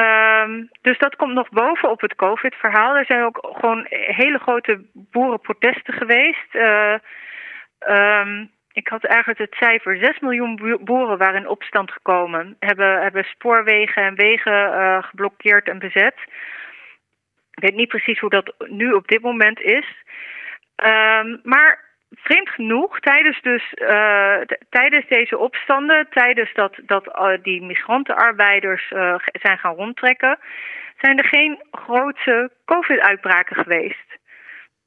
[0.00, 2.96] Um, dus dat komt nog bovenop het COVID-verhaal.
[2.96, 6.54] Er zijn ook gewoon hele grote boerenprotesten geweest.
[6.54, 6.94] Uh,
[7.88, 12.56] um, ik had eigenlijk het cijfer 6 miljoen boeren waren in opstand gekomen.
[12.58, 16.14] Hebben, hebben spoorwegen en wegen geblokkeerd en bezet.
[17.50, 19.86] Ik weet niet precies hoe dat nu op dit moment is.
[20.76, 27.62] Um, maar vreemd genoeg, tijdens, dus, uh, tijdens deze opstanden, tijdens dat, dat uh, die
[27.62, 30.38] migrantenarbeiders uh, zijn gaan rondtrekken,
[30.98, 34.20] zijn er geen grote COVID-uitbraken geweest.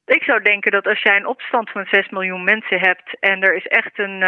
[0.06, 3.54] Ik zou denken dat als jij een opstand van 6 miljoen mensen hebt en er
[3.54, 4.20] is echt een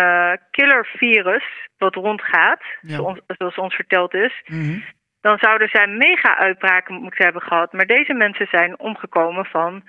[0.51, 1.45] killer virus
[1.79, 4.83] wat rondgaat, zoals, zoals, ons verteld is, mm
[5.21, 7.73] dan zouden zij mega-uitbraken moeten hebben gehad.
[7.73, 9.83] Maar deze mensen zijn omgekomen van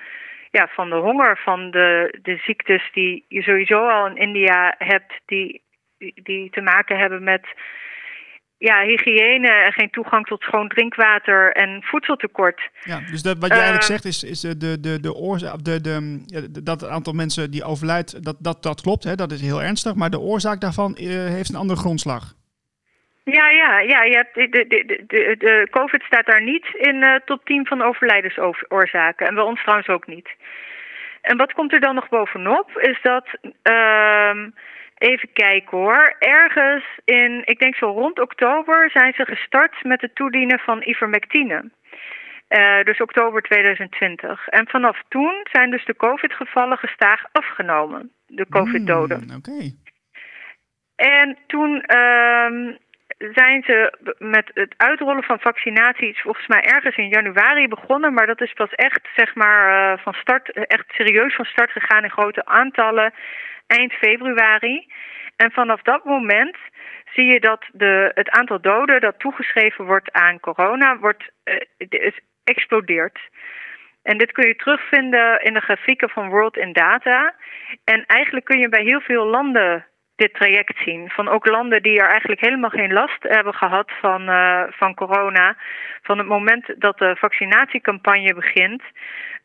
[0.52, 5.14] ja, van de honger, van de, de ziektes die je sowieso al in India hebt,
[5.26, 5.62] die,
[6.24, 7.48] die te maken hebben met
[8.58, 12.70] ja, hygiëne en geen toegang tot schoon drinkwater en voedseltekort.
[12.84, 15.64] Ja, dus dat, wat je eigenlijk eh, zegt is, is de, de, de, de oorzaak,
[15.64, 19.42] de, de, dat het aantal mensen die overlijdt, dat, dat, dat klopt, hè, dat is
[19.42, 22.34] heel ernstig, maar de oorzaak daarvan uh, heeft een andere grondslag.
[23.32, 24.04] Ja, ja, ja.
[24.04, 27.66] Je hebt de, de, de, de, de COVID staat daar niet in uh, top 10
[27.66, 29.28] van overlijdensoorzaken.
[29.28, 30.30] En bij ons trouwens ook niet.
[31.22, 32.78] En wat komt er dan nog bovenop?
[32.78, 33.28] Is dat,
[33.64, 34.48] uh,
[34.98, 40.16] even kijken hoor, ergens in, ik denk zo rond oktober, zijn ze gestart met het
[40.16, 41.70] toedienen van ivermectine.
[42.50, 44.48] Uh, dus oktober 2020.
[44.48, 48.12] En vanaf toen zijn dus de COVID-gevallen gestaag afgenomen.
[48.28, 49.24] De COVID-doden.
[49.28, 49.72] Mm, Oké.
[50.96, 52.76] En toen uh,
[53.20, 58.14] zijn ze met het uitrollen van vaccinaties volgens mij ergens in januari begonnen.
[58.14, 62.04] Maar dat is pas echt, zeg maar, uh, van start, echt serieus van start gegaan
[62.04, 63.14] in grote aantallen
[63.68, 64.88] eind februari.
[65.36, 66.58] En vanaf dat moment
[67.14, 72.12] zie je dat de, het aantal doden dat toegeschreven wordt aan corona wordt, uh,
[72.44, 73.20] explodeert.
[74.04, 77.36] En dit kun je terugvinden in de grafieken van World in Data.
[77.84, 79.86] En eigenlijk kun je bij heel veel landen
[80.20, 81.10] dit traject zien.
[81.10, 85.56] Van ook landen die er eigenlijk helemaal geen last hebben gehad van, uh, van corona.
[86.02, 88.82] Van het moment dat de vaccinatiecampagne begint.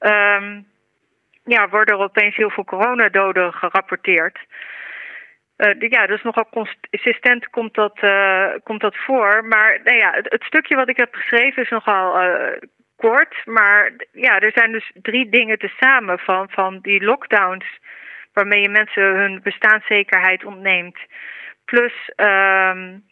[0.01, 0.67] Um,
[1.45, 4.39] ja, worden er opeens heel veel coronadoden gerapporteerd.
[5.57, 9.45] Uh, ja, dus nogal consistent komt dat, uh, komt dat voor.
[9.45, 12.21] Maar nou ja, het, stukje wat ik heb geschreven is nogal
[12.97, 13.43] kort.
[13.45, 17.79] Maar ja, er zijn dus drie dingen te samen van, van die lockdowns
[18.35, 20.99] waarmee je mensen hun bestaanszekerheid ontneemt.
[21.64, 23.05] Plus, um,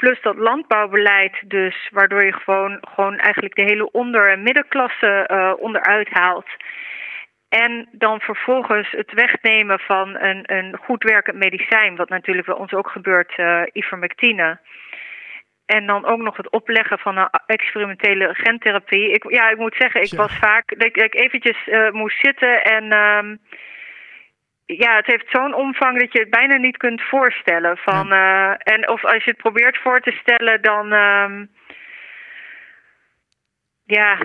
[0.00, 5.52] Plus dat landbouwbeleid dus, waardoor je gewoon, gewoon eigenlijk de hele onder- en middenklasse uh,
[5.56, 6.48] onderuit haalt.
[7.48, 12.72] En dan vervolgens het wegnemen van een, een goed werkend medicijn, wat natuurlijk bij ons
[12.72, 14.58] ook gebeurt, uh, ivermectine.
[15.66, 19.10] En dan ook nog het opleggen van een experimentele gentherapie.
[19.10, 22.84] Ik, ja, ik moet zeggen, ik was vaak dat ik, eventjes uh, moest zitten en
[22.84, 23.36] uh,
[24.78, 27.76] ja, het heeft zo'n omvang dat je het bijna niet kunt voorstellen.
[27.76, 28.50] Van, ja.
[28.50, 31.46] uh, en of als je het probeert voor te stellen, dan uh,
[33.84, 34.18] ja.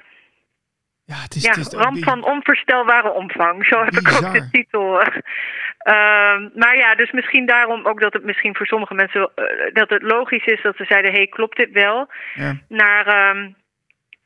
[1.05, 3.65] Ja, het is, ja, het is ramp van onvoorstelbare omvang.
[3.65, 4.19] Zo heb Bizar.
[4.19, 5.01] ik ook de titel.
[5.01, 9.89] Uh, maar ja, dus misschien daarom ook dat het misschien voor sommige mensen uh, dat
[9.89, 12.09] het logisch is dat ze zeiden: hey, klopt dit wel?
[12.33, 12.57] Ja.
[12.67, 13.55] Naar, um,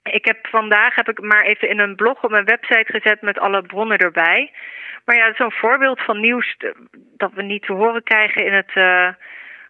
[0.03, 3.39] ik heb vandaag heb ik maar even in een blog op mijn website gezet met
[3.39, 4.51] alle bronnen erbij.
[5.09, 6.57] Maar ja, zo'n voorbeeld van nieuws
[7.17, 9.07] dat we niet te horen krijgen in het uh,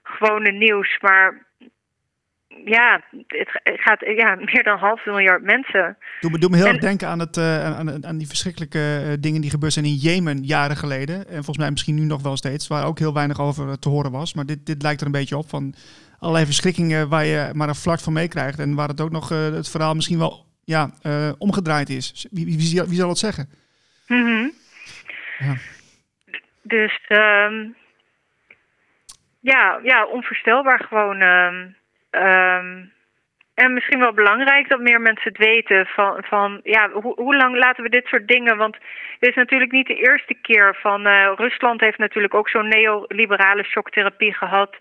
[0.03, 0.97] gewone nieuws.
[1.01, 1.45] Maar
[2.65, 5.97] ja, het gaat ja, meer dan half miljard mensen.
[6.19, 9.03] Doe me, doe me heel en, erg denken aan, het, uh, aan, aan die verschrikkelijke
[9.05, 11.27] uh, dingen die gebeurd zijn in Jemen jaren geleden.
[11.27, 14.11] En volgens mij misschien nu nog wel steeds, waar ook heel weinig over te horen
[14.11, 14.33] was.
[14.33, 15.73] Maar dit, dit lijkt er een beetje op van
[16.19, 18.59] allerlei verschrikkingen waar je maar een vlak van meekrijgt.
[18.59, 20.91] En waar het ook nog uh, het verhaal misschien wel ja,
[21.37, 22.27] omgedraaid is.
[22.31, 23.49] Wie, wie, zal het zeggen?
[24.07, 24.58] Mm -hmm.
[26.61, 27.75] Dus um,
[29.39, 31.21] ja, ja, onvoorstelbaar gewoon.
[31.21, 31.77] Um,
[32.11, 32.91] Um,
[33.53, 37.83] en misschien wel belangrijk dat meer mensen het weten van, van ja, hoe, lang laten
[37.83, 38.57] we dit soort dingen?
[38.57, 38.77] Want
[39.19, 43.63] dit is natuurlijk niet de eerste keer van uh, Rusland heeft natuurlijk ook zo'n neoliberale
[43.63, 44.75] shocktherapie gehad.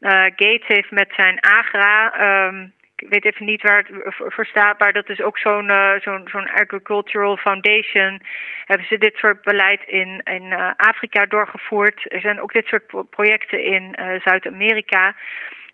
[0.00, 2.12] Uh, Gates heeft met zijn AGRA,
[3.04, 6.28] ik weet even niet waar het voor staat, maar dat is ook zo'n uh, zo'n
[6.30, 8.22] zo'n agricultural foundation.
[8.64, 12.12] Hebben ze dit soort beleid in, in uh, Afrika doorgevoerd?
[12.12, 15.14] Er zijn ook dit soort projecten in uh, Zuid-Amerika.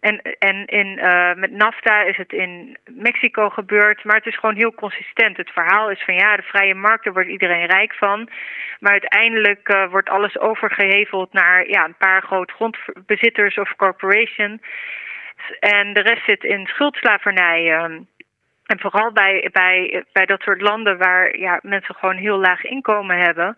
[0.00, 0.94] En, en in,
[1.36, 5.36] met NAFTA is het in Mexico gebeurd, maar het is gewoon heel consistent.
[5.36, 8.28] Het verhaal is van ja, de vrije markt, daar wordt iedereen rijk van.
[8.78, 14.60] Maar uiteindelijk wordt alles overgeheveld naar ja, een paar groot grondbezitters of corporation.
[15.60, 17.82] En de rest zit in schuldslavernij.
[17.82, 18.08] Um,
[18.66, 23.18] en vooral bij, bij, bij dat soort landen waar ja, mensen gewoon heel laag inkomen
[23.18, 23.56] hebben,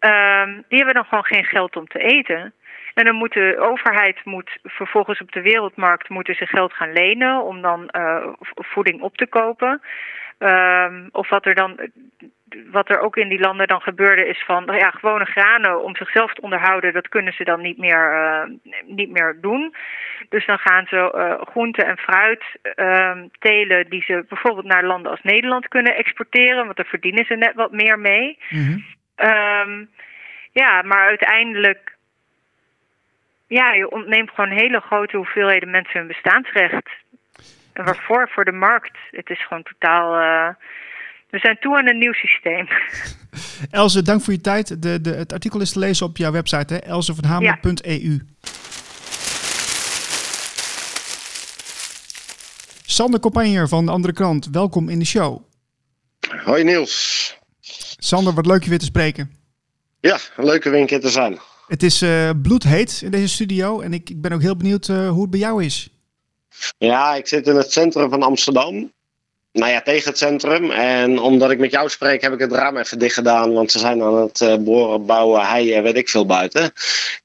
[0.00, 2.54] um, die hebben dan gewoon geen geld om te eten.
[2.94, 7.42] En dan moet de overheid moet vervolgens op de wereldmarkt moeten ze geld gaan lenen
[7.42, 9.80] om dan uh, voeding op te kopen.
[10.42, 11.90] Um, of wat er dan
[12.70, 16.34] wat er ook in die landen dan gebeurde is van ja, gewone granen om zichzelf
[16.34, 18.42] te onderhouden, dat kunnen ze dan niet meer, uh,
[18.86, 19.74] niet meer doen.
[20.28, 22.42] Dus dan gaan ze uh, groenten en fruit
[22.76, 27.34] uh, telen die ze bijvoorbeeld naar landen als Nederland kunnen exporteren, want daar verdienen ze
[27.34, 28.38] net wat meer mee.
[28.48, 28.84] Mm -hmm.
[29.28, 29.90] um,
[30.52, 31.96] ja, maar uiteindelijk
[33.46, 36.88] ja, je ontneemt gewoon hele grote hoeveelheden mensen hun bestaansrecht.
[37.72, 38.28] En waarvoor?
[38.28, 38.98] Voor de markt.
[39.10, 40.20] Het is gewoon totaal.
[40.20, 40.54] Uh,
[41.30, 42.68] we zijn toe aan een nieuw systeem.
[43.70, 44.82] Else, dank voor je tijd.
[44.82, 46.80] De, de, het artikel is te lezen op jouw website, hè?
[46.80, 48.10] elsevanhamelen.eu.
[48.10, 48.18] Ja.
[52.84, 55.42] Sander Compagnier van de andere krant, welkom in de show.
[56.44, 57.38] Hoi Niels.
[57.98, 59.30] Sander, wat leuk je weer te spreken.
[60.00, 61.38] Ja, een leuke keer te zijn.
[61.66, 65.08] Het is uh, bloedheet in deze studio en ik, ik ben ook heel benieuwd uh,
[65.08, 65.99] hoe het bij jou is.
[66.78, 68.92] Ja, ik zit in het centrum van Amsterdam.
[69.52, 70.70] Nou ja, tegen het centrum.
[70.70, 73.52] En omdat ik met jou spreek, heb ik het raam even dicht gedaan.
[73.52, 76.72] Want ze zijn aan het uh, boren, bouwen, heien, weet ik veel buiten.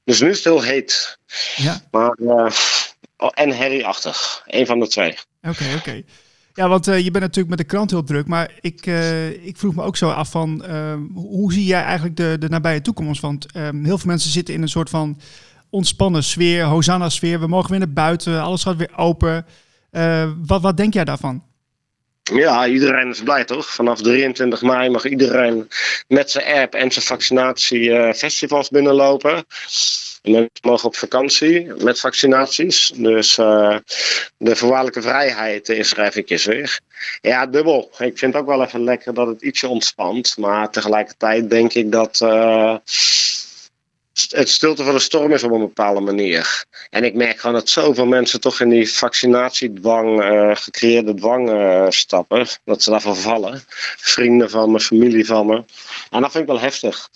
[0.04, 1.18] Dus nu is het heel heet.
[1.56, 1.80] Ja.
[1.90, 2.50] Maar, uh,
[3.34, 4.42] en herrieachtig.
[4.46, 5.10] Eén van de twee.
[5.10, 5.76] Oké, okay, oké.
[5.76, 6.04] Okay.
[6.54, 8.26] Ja, want uh, je bent natuurlijk met de krant heel druk.
[8.26, 10.64] Maar ik, uh, ik vroeg me ook zo af van...
[11.14, 13.20] Hoe zie jij eigenlijk de, de nabije toekomst?
[13.20, 15.20] Want heel veel mensen zitten in een soort van
[15.70, 16.64] ontspannen sfeer.
[16.64, 17.40] Hosanna-sfeer.
[17.40, 18.42] We mogen weer naar buiten.
[18.42, 19.46] Alles gaat weer open.
[20.46, 21.42] wat, wat denk jij daarvan?
[22.22, 23.66] Ja, iedereen is blij toch?
[23.66, 25.68] Vanaf 23 mei mag iedereen
[26.08, 29.44] met zijn app en zijn vaccinatie festivals binnenlopen.
[30.32, 32.92] Mensen mogen op vakantie met vaccinaties.
[32.94, 33.76] Dus uh,
[34.38, 36.80] de voorwaardelijke vrijheid inschrijf ik eens weer.
[37.20, 37.90] Ja, dubbel.
[37.98, 40.36] Ik vind het ook wel even lekker dat het ietsje ontspant.
[40.36, 42.20] Maar tegelijkertijd denk ik dat
[44.28, 46.64] het stilte van de storm is op een bepaalde manier.
[46.90, 51.50] En ik merk gewoon dat zoveel mensen toch in die vaccinatiedwang, uh, gecreëerde dwang
[51.94, 52.46] stappen.
[52.64, 53.64] Dat ze daarvan vallen.
[53.96, 55.64] Vrienden van me, familie van me.
[56.10, 57.08] En dat vind ik wel heftig.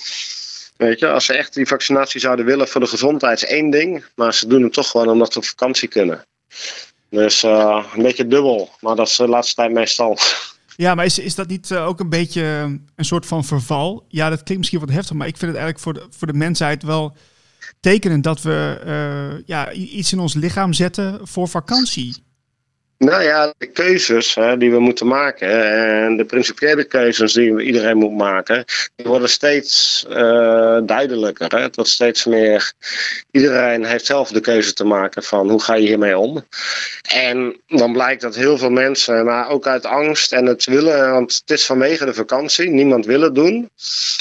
[0.76, 4.04] Weet je, als ze echt die vaccinatie zouden willen voor de gezondheid is één ding.
[4.14, 6.24] Maar ze doen het toch gewoon omdat ze op vakantie kunnen.
[7.10, 8.70] Dus uh, een beetje dubbel.
[8.80, 10.18] Maar dat is de laatste tijd meestal.
[10.81, 12.43] Ja, maar is, is dat niet uh, ook een beetje
[12.95, 14.05] een soort van verval?
[14.09, 15.16] Ja, dat klinkt misschien wat heftig.
[15.16, 17.16] Maar ik vind het eigenlijk voor de, voor de mensheid wel
[17.81, 22.16] tekenen dat we uh, ja, iets in ons lichaam zetten voor vakantie?
[23.04, 25.48] Nou ja, de keuzes hè, die we moeten maken
[26.04, 28.64] en de principiële keuzes die iedereen moet maken,
[28.96, 31.50] die worden steeds uh, duidelijker.
[31.50, 31.60] Hè.
[31.60, 32.72] Het wordt steeds meer.
[33.30, 36.46] Iedereen heeft zelf de keuze te maken van hoe ga je hiermee om.
[37.02, 41.40] En dan blijkt dat heel veel mensen, maar ook uit angst en het willen, want
[41.40, 43.70] het is vanwege de vakantie, niemand wil het doen.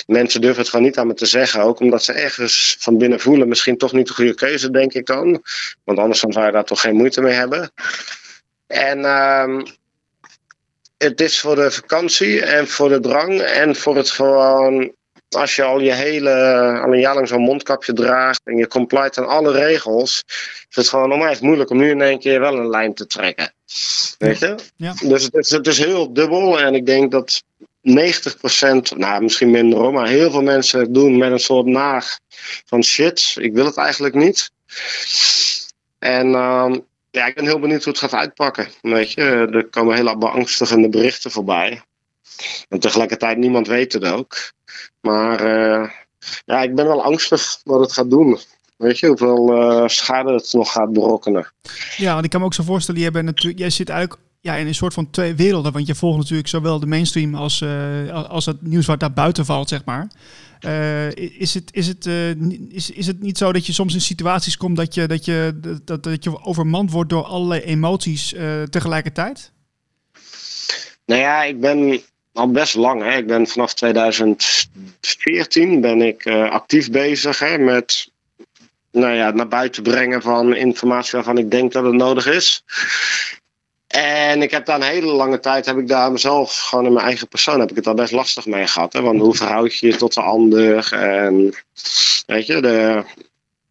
[0.08, 3.20] Mensen durven het gewoon niet aan me te zeggen, ook omdat ze ergens van binnen
[3.20, 5.42] voelen, misschien toch niet de goede keuze, denk ik dan.
[5.84, 7.72] Want anders zou je daar toch geen moeite mee hebben.
[8.70, 9.66] En um,
[10.98, 14.98] het is voor de vakantie en voor de drang en voor het gewoon.
[15.30, 16.32] Als je al je hele,
[16.84, 20.24] al een jaar lang zo'n mondkapje draagt en je compliet aan alle regels,
[20.70, 23.54] is het gewoon onwijs moeilijk om nu in één keer wel een lijn te trekken.
[24.18, 24.56] Weet je?
[24.76, 24.94] Ja.
[25.04, 27.44] Dus het is, het is heel dubbel en ik denk dat
[27.82, 32.20] 90%, nou misschien minder maar heel veel mensen het doen met een soort naag
[32.66, 34.52] van shit, ik wil het eigenlijk niet.
[36.00, 36.88] En um,
[37.20, 38.68] ja, ik ben heel benieuwd hoe het gaat uitpakken.
[38.82, 41.82] Weet je, er komen hele beangstigende berichten voorbij.
[42.70, 44.52] En tegelijkertijd niemand weet het ook.
[45.02, 45.90] Maar uh,
[46.46, 48.40] ja, ik ben wel angstig wat het gaat doen.
[48.78, 51.52] Weet je, hoeveel uh, schade het nog gaat berokkenen.
[51.98, 54.56] Ja, want ik kan me ook zo voorstellen, jij, bent natuurlijk, jij zit eigenlijk ja,
[54.56, 55.72] in een soort van twee werelden.
[55.72, 59.46] Want je volgt natuurlijk zowel de mainstream als, uh, als het nieuws wat daar buiten
[59.46, 60.08] valt, zeg maar.
[60.66, 62.30] Uh, is, het, is, het, uh,
[62.70, 65.60] is, is het niet zo dat je soms in situaties komt dat je, dat je,
[65.84, 69.52] dat, dat je overmand wordt door allerlei emoties uh, tegelijkertijd?
[71.06, 72.02] Nou ja, ik ben
[72.34, 73.02] al best lang.
[73.02, 73.18] Hè.
[73.18, 78.12] Ik ben vanaf 2014 ben ik actief bezig hè, met
[78.92, 82.64] nou ja, naar buiten brengen van informatie waarvan ik denk dat het nodig is.
[83.90, 87.06] En ik heb daar een hele lange tijd, heb ik daar mezelf, gewoon in mijn
[87.06, 88.94] eigen persoon, heb ik het al best lastig mee gehad.
[88.94, 89.02] Hè?
[89.02, 90.94] Want hoe verhoud je je tot de ander?
[90.94, 91.54] En
[92.26, 93.04] weet je, de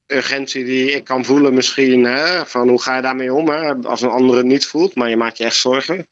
[0.07, 2.47] urgentie die ik kan voelen misschien, hè?
[2.47, 3.75] van hoe ga je daarmee om hè?
[3.75, 6.09] als een ander het niet voelt, maar je maakt je echt zorgen.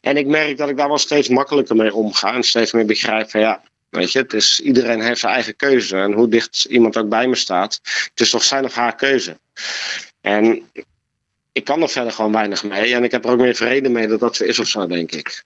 [0.00, 3.30] En ik merk dat ik daar wel steeds makkelijker mee omga en steeds meer begrijp
[3.30, 5.96] van ja, Weet je, het is, iedereen heeft zijn eigen keuze.
[5.96, 9.38] En hoe dicht iemand ook bij me staat, het is toch zijn of haar keuze.
[10.20, 10.70] En
[11.52, 12.94] ik kan er verder gewoon weinig mee.
[12.94, 15.12] En ik heb er ook meer vrede mee dat dat zo is of zo, denk
[15.12, 15.44] ik.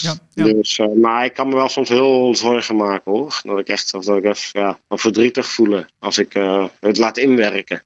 [0.00, 0.44] Ja, ja.
[0.44, 3.40] Dus, uh, maar ik kan me wel soms heel zorgen maken hoor.
[3.42, 7.18] Dat ik echt of dat ik even ja, verdrietig voelen als ik uh, het laat
[7.18, 7.82] inwerken.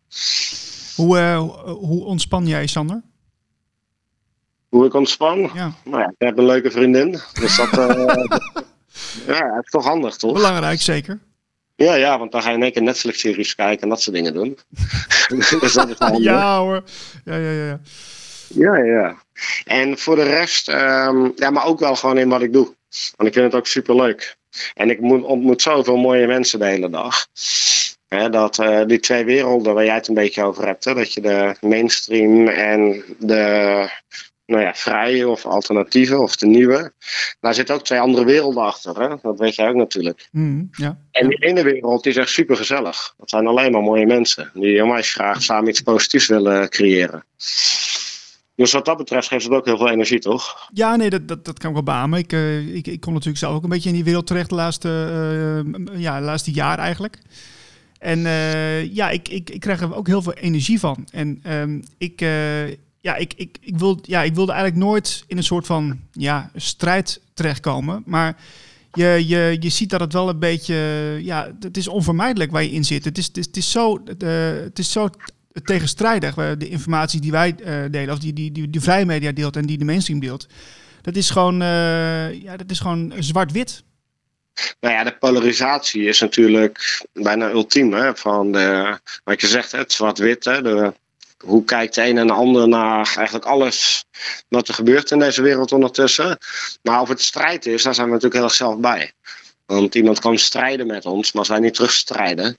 [0.97, 3.03] Hoe, uh, hoe ontspan jij, Sander?
[4.69, 5.51] Hoe ik ontspan?
[5.55, 5.73] Ja.
[5.85, 7.11] Nou ja, ik heb een leuke vriendin.
[7.11, 7.71] Dus dat,
[9.27, 10.33] ja, het is toch handig, toch?
[10.33, 11.21] Belangrijk, zeker.
[11.77, 14.35] Ja, ja, want dan ga je in één keer Netflix-series kijken en dat soort dingen
[14.35, 14.59] doen.
[15.61, 16.83] dus dat is ja hoor.
[17.25, 17.81] Ja, ja, ja.
[18.49, 19.17] Ja, ja.
[19.65, 22.75] En voor de rest, um, ja, maar ook wel gewoon in wat ik doe.
[23.17, 24.37] Want ik vind het ook super leuk.
[24.75, 27.27] En ik moet, ontmoet zoveel mooie mensen de hele dag.
[28.09, 31.12] He, dat uh, die twee werelden waar jij het een beetje over hebt, hè, dat
[31.12, 33.89] je de mainstream en de
[34.47, 36.93] nou ja, vrije of alternatieve of de nieuwe.
[37.41, 39.01] Daar zitten ook twee andere werelden achter.
[39.01, 39.17] Hè?
[39.23, 40.29] Dat weet jij ook natuurlijk.
[40.33, 40.99] Mm, ja.
[41.11, 43.15] En die ene wereld is echt super gezellig.
[43.19, 47.25] Dat zijn alleen maar mooie mensen die onwijs graag samen iets positiefs willen creëren.
[48.57, 50.69] Dus wat dat betreft geeft het ook heel veel energie, toch?
[50.73, 52.19] Ja, nee, dat, dat, dat kan ik wel beamen.
[52.19, 54.55] Ik, uh, ik, ik kom natuurlijk zelf ook een beetje in die wereld terecht de
[54.55, 54.89] laatste,
[55.67, 57.19] uh, ja, laatste jaar eigenlijk.
[57.99, 61.09] En uh, ja, ik, ik, ik krijg er ook heel veel energie van.
[61.13, 62.21] En um, ik,
[63.07, 66.51] ja, ik, ik, ik, wil, ja, ik wilde eigenlijk nooit in een soort van ja,
[66.55, 68.03] strijd terechtkomen.
[68.07, 68.37] Maar
[68.92, 70.75] je, je, je ziet dat het wel een beetje,
[71.23, 73.05] ja, het is onvermijdelijk waar je in zit.
[73.05, 74.29] Het is, het is, zo, uh,
[74.62, 75.09] het is zo
[75.64, 79.57] tegenstrijdig, de informatie die wij uh, delen, of die, die, die, die vrije media deelt
[79.57, 80.47] en die de mainstream deelt.
[81.03, 81.57] Dat is gewoon,
[82.42, 83.85] ja, dat is gewoon zwart-wit.
[84.81, 87.92] Nou ja, de polarisatie is natuurlijk bijna ultiem.
[87.92, 88.16] Hè?
[88.16, 90.42] Van de, wat je zegt, het zwart-wit.
[90.42, 90.92] De
[91.44, 94.05] hoe kijkt de een en de ander naar eigenlijk alles
[94.49, 96.38] wat er gebeurt in deze wereld ondertussen.
[96.83, 99.12] Maar of het strijd is, daar zijn we natuurlijk heel erg zelf bij.
[99.66, 102.57] Want iemand kan strijden met ons, maar als wij niet terugstrijden,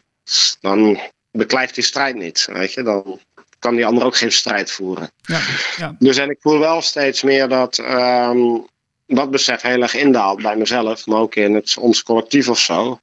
[0.60, 1.00] dan
[1.32, 2.48] beklijft die strijd niet.
[2.52, 2.84] Weet je?
[2.84, 3.20] Dan
[3.60, 5.12] kan die ander ook geen strijd voeren.
[5.22, 5.40] Ja,
[5.78, 5.96] ja.
[6.00, 8.68] Dus en ik voel wel steeds meer dat um,
[9.08, 13.00] dat besef heel erg indaalt bij mezelf, maar ook in het, ons collectief of zo.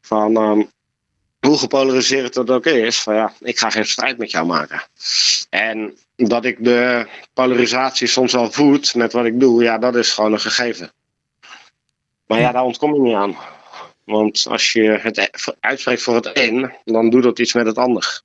[0.00, 0.70] Van um,
[1.46, 4.82] hoe gepolariseerd het ook is, van ja, ik ga geen strijd met jou maken.
[5.50, 10.12] En dat ik de polarisatie soms wel voed met wat ik doe, ja, dat is
[10.12, 10.92] gewoon een gegeven.
[12.26, 13.36] Maar ja, daar ontkom je niet aan.
[14.04, 18.22] Want als je het uitspreekt voor het een, dan doet dat iets met het ander.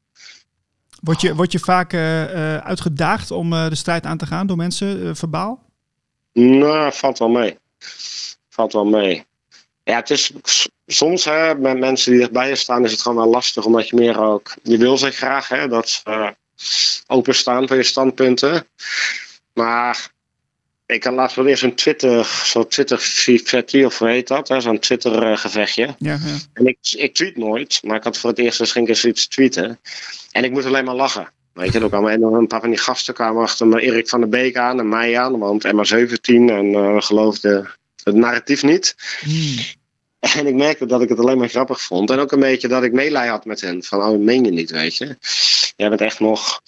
[1.01, 4.57] Word je, word je vaak uh, uitgedaagd om uh, de strijd aan te gaan door
[4.57, 5.63] mensen, verbaal?
[6.33, 7.57] Nou, valt wel mee.
[8.49, 9.26] Valt wel mee.
[9.87, 10.31] Ja, het is
[10.85, 13.95] soms hè, met mensen die dichtbij je staan, is het gewoon wel lastig, omdat je
[13.95, 14.53] meer ook.
[14.63, 16.29] Je wil ze graag hè, dat ze uh,
[17.07, 18.67] openstaan voor je standpunten.
[19.53, 20.11] Maar
[20.85, 24.55] ik had laatst wel eerst een Twitter, zo'n Twitter of hoe heet dat?
[24.57, 25.95] Zo'n Twitter-gevechtje.
[25.97, 26.37] Ja, ja.
[26.53, 29.79] En ik, ik tweet nooit, maar ik had voor het eerst eens iets tweeten.
[30.31, 31.31] En ik moest alleen maar lachen.
[31.53, 34.19] Weet je, ook allemaal en een paar van die gasten kwamen achter me Erik van
[34.19, 37.75] der Beek aan en mij aan, want MA17 en uh, geloofde
[38.07, 38.95] het narratief niet.
[39.19, 39.55] Hmm.
[40.19, 42.09] En ik merkte dat ik het alleen maar grappig vond.
[42.09, 43.83] En ook een beetje dat ik meelij had met hen.
[43.83, 45.17] Van, oh, dat meen je niet, weet je.
[45.75, 46.61] Jij bent echt nog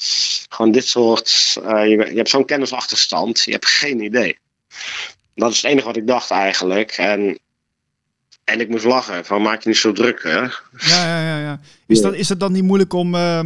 [0.50, 1.58] gewoon dit soort...
[1.64, 3.44] Uh, je, je, hebt zo'n kennisachterstand.
[3.44, 4.38] Je hebt geen idee.
[5.36, 6.92] Dat is het enige wat ik dacht eigenlijk.
[6.92, 7.40] En,
[8.44, 9.26] en ik moest lachen.
[9.26, 10.40] Van, maak je niet zo druk, hè.
[10.40, 11.40] Ja, ja, ja.
[11.40, 11.60] ja.
[11.88, 13.16] Is, dat, is het dan niet moeilijk om...
[13.16, 13.40] Uh,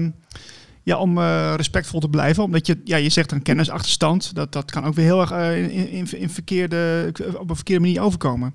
[0.83, 2.43] ja, om uh, respectvol te blijven.
[2.43, 4.35] Omdat je, ja, je zegt een kennisachterstand.
[4.35, 7.81] Dat, dat kan ook weer heel erg uh, in, in, in verkeerde, op een verkeerde
[7.81, 8.53] manier overkomen.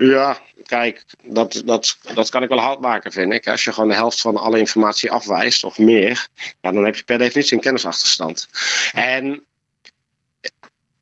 [0.00, 3.48] Ja, kijk, dat, dat, dat kan ik wel hard maken, vind ik.
[3.48, 6.28] Als je gewoon de helft van alle informatie afwijst, of meer,
[6.60, 8.48] ja, dan heb je per definitie een kennisachterstand.
[8.92, 9.44] En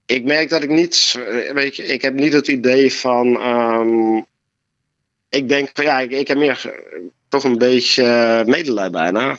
[0.07, 1.19] ik merk dat ik niet,
[1.53, 4.27] weet je, ik heb niet het idee van, um,
[5.29, 6.81] ik denk, ja, ik, ik heb meer
[7.29, 9.39] toch een beetje medelijden bijna.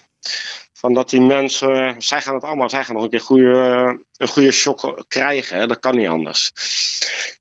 [0.80, 4.28] Van dat die mensen, zij gaan het allemaal, zij gaan nog een keer goede, een
[4.28, 5.68] goede shock krijgen.
[5.68, 6.52] Dat kan niet anders.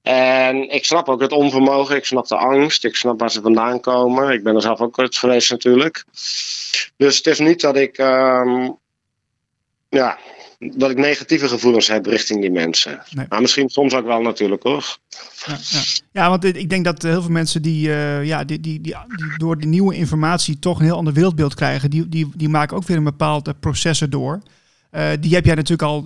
[0.03, 3.81] En ik snap ook het onvermogen, ik snap de angst, ik snap waar ze vandaan
[3.81, 4.33] komen.
[4.33, 6.05] Ik ben er zelf ook eens geweest natuurlijk.
[6.97, 8.79] Dus het is niet dat ik, um,
[9.89, 10.19] ja,
[10.59, 13.03] dat ik negatieve gevoelens heb richting die mensen.
[13.11, 13.27] Nee.
[13.29, 14.99] Maar misschien soms ook wel natuurlijk hoor.
[15.47, 15.81] Ja, ja.
[16.13, 19.37] ja want ik denk dat heel veel mensen die, uh, ja, die, die, die, die,
[19.37, 22.87] door die nieuwe informatie toch een heel ander wereldbeeld krijgen, die, die, die maken ook
[22.87, 24.43] weer een bepaald uh, proces door.
[24.93, 26.03] Uh, die heb jij natuurlijk al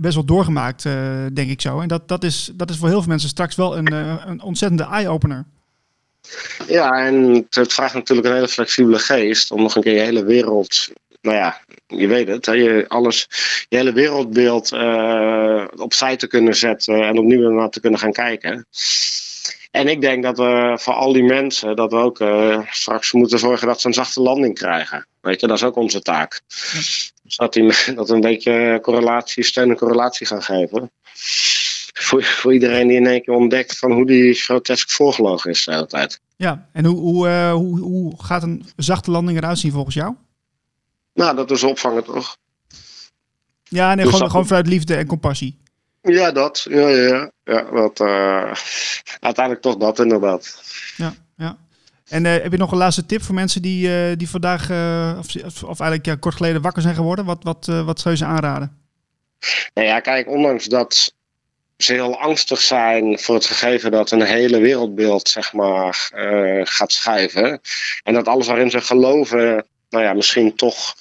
[0.00, 0.82] best wel doorgemaakt,
[1.32, 1.80] denk ik zo.
[1.80, 3.92] En dat, dat, is, dat is voor heel veel mensen straks wel een,
[4.28, 5.44] een ontzettende eye-opener.
[6.66, 10.24] Ja, en het vraagt natuurlijk een hele flexibele geest om nog een keer je hele
[10.24, 10.88] wereld
[11.22, 13.28] nou ja, je weet het, hè, je, alles,
[13.68, 18.66] je hele wereldbeeld uh, opzij te kunnen zetten en opnieuw naar te kunnen gaan kijken.
[19.70, 23.38] En ik denk dat we voor al die mensen, dat we ook uh, straks moeten
[23.38, 25.06] zorgen dat ze een zachte landing krijgen.
[25.20, 26.40] Weet je, dat is ook onze taak.
[26.48, 26.80] Ja.
[27.22, 30.90] Dus dat, die, dat we een beetje correlatie, steun en correlatie gaan geven.
[31.92, 35.72] Voor, voor iedereen die in één keer ontdekt van hoe die grotesk voorgelogen is de
[35.72, 36.20] hele tijd.
[36.36, 40.14] Ja, en hoe, hoe, uh, hoe, hoe gaat een zachte landing eruit zien volgens jou?
[41.14, 42.36] Nou, dat is opvangen toch?
[43.62, 45.60] Ja, nee, dus gewoon, gewoon vanuit liefde en compassie.
[46.02, 46.66] Ja, dat.
[46.68, 47.30] Ja, ja, ja.
[47.44, 48.52] ja dat, uh,
[49.20, 50.62] uiteindelijk toch dat, inderdaad.
[50.96, 51.56] Ja, ja.
[52.08, 54.70] En uh, heb je nog een laatste tip voor mensen die, uh, die vandaag,
[55.18, 57.24] of, of eigenlijk ja, kort geleden wakker zijn geworden?
[57.24, 58.78] Wat, wat, wat zou je ze aanraden?
[59.74, 61.14] Nou ja, kijk, ondanks dat
[61.76, 66.10] ze heel angstig zijn voor het gegeven dat een hele wereldbeeld, zeg maar,
[66.64, 67.60] gaat schuiven.
[68.02, 70.94] En dat alles waarin ze geloven nou ja, misschien toch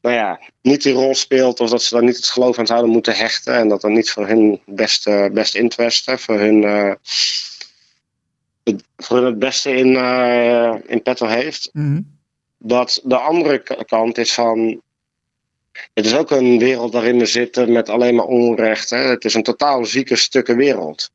[0.00, 1.60] nou ja, niet die rol speelt.
[1.60, 3.54] Of dat ze daar niet het geloof aan zouden moeten hechten.
[3.54, 6.92] En dat dan niet voor hun best, uh, best interest, voor hun, uh,
[8.64, 11.70] het, voor hun het beste in, uh, in petto heeft.
[11.72, 12.18] Mm -hmm.
[12.58, 14.80] Dat de andere kant is van.
[15.94, 18.90] Het is ook een wereld waarin we zitten met alleen maar onrecht.
[18.90, 18.98] Hè?
[18.98, 21.10] Het is een totaal zieke stukken wereld.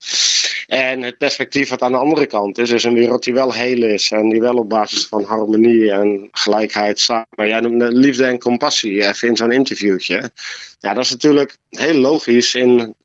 [0.71, 3.83] En het perspectief wat aan de andere kant is, is een wereld die wel heel
[3.83, 4.11] is.
[4.11, 7.27] En die wel op basis van harmonie en gelijkheid samen.
[7.47, 10.31] Jij noemde liefde en compassie even in zo'n interviewtje.
[10.79, 12.95] Ja, dat is natuurlijk heel logisch in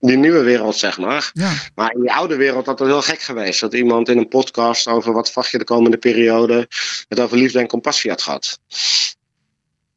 [0.00, 1.30] die nieuwe wereld, zeg maar.
[1.32, 1.52] Ja.
[1.74, 3.60] Maar in die oude wereld had het heel gek geweest.
[3.60, 6.68] Dat iemand in een podcast over wat verwacht je de komende periode.
[7.08, 8.58] het over liefde en compassie had gehad.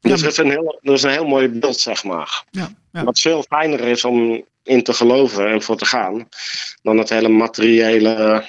[0.02, 2.44] Dus ja, dat, is een heel, dat is een heel mooi beeld, zeg maar.
[2.50, 3.04] Ja, ja.
[3.04, 6.28] Wat veel fijner is om in te geloven en voor te gaan.
[6.82, 8.44] dan het hele materiële.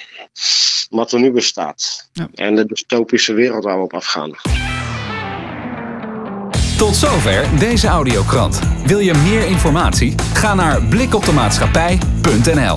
[0.90, 2.08] wat er nu bestaat.
[2.12, 2.28] Ja.
[2.34, 4.30] En de dystopische wereld waar we op afgaan.
[6.78, 8.60] Tot zover deze audiokrant.
[8.86, 10.14] Wil je meer informatie?
[10.34, 12.76] Ga naar blikoptemaatschappij.nl